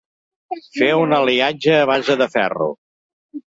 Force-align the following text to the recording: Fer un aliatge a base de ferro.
Fer 0.77 0.87
un 1.01 1.13
aliatge 1.17 1.77
a 1.83 1.85
base 1.93 2.17
de 2.25 2.31
ferro. 2.39 2.73